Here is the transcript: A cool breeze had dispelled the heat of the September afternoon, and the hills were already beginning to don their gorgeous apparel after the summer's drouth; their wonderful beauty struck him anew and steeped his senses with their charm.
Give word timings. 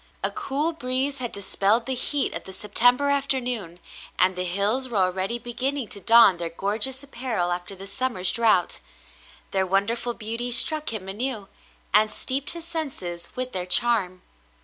A 0.23 0.31
cool 0.31 0.73
breeze 0.73 1.19
had 1.19 1.31
dispelled 1.31 1.85
the 1.85 1.93
heat 1.93 2.33
of 2.33 2.45
the 2.45 2.53
September 2.53 3.11
afternoon, 3.11 3.79
and 4.17 4.35
the 4.35 4.45
hills 4.45 4.89
were 4.89 4.97
already 4.97 5.37
beginning 5.37 5.89
to 5.89 5.99
don 5.99 6.37
their 6.37 6.49
gorgeous 6.49 7.03
apparel 7.03 7.51
after 7.51 7.75
the 7.75 7.85
summer's 7.85 8.31
drouth; 8.31 8.79
their 9.51 9.67
wonderful 9.67 10.15
beauty 10.15 10.49
struck 10.51 10.91
him 10.91 11.07
anew 11.07 11.49
and 11.93 12.09
steeped 12.09 12.49
his 12.53 12.65
senses 12.65 13.29
with 13.35 13.51
their 13.51 13.67
charm. 13.67 14.23